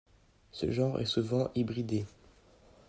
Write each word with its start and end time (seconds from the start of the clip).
Ce 0.51 0.71
genre 0.71 0.99
est 0.99 1.05
souvent 1.05 1.51
hybridé. 1.53 2.07